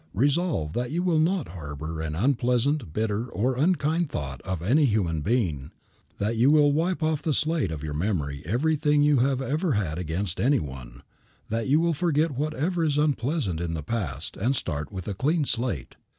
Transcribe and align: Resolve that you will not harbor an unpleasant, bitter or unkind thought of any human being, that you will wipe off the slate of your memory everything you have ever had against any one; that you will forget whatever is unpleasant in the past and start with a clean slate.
Resolve 0.15 0.73
that 0.73 0.89
you 0.89 1.03
will 1.03 1.19
not 1.19 1.49
harbor 1.49 2.01
an 2.01 2.15
unpleasant, 2.15 2.91
bitter 2.91 3.27
or 3.27 3.55
unkind 3.55 4.09
thought 4.09 4.41
of 4.41 4.63
any 4.63 4.85
human 4.85 5.21
being, 5.21 5.69
that 6.17 6.35
you 6.35 6.49
will 6.49 6.71
wipe 6.71 7.03
off 7.03 7.21
the 7.21 7.33
slate 7.33 7.69
of 7.69 7.83
your 7.83 7.93
memory 7.93 8.41
everything 8.43 9.03
you 9.03 9.19
have 9.19 9.43
ever 9.43 9.73
had 9.73 9.99
against 9.99 10.39
any 10.41 10.59
one; 10.59 11.03
that 11.49 11.67
you 11.67 11.79
will 11.79 11.93
forget 11.93 12.31
whatever 12.31 12.83
is 12.83 12.97
unpleasant 12.97 13.61
in 13.61 13.75
the 13.75 13.83
past 13.83 14.35
and 14.37 14.55
start 14.55 14.91
with 14.91 15.07
a 15.07 15.13
clean 15.13 15.45
slate. 15.45 15.93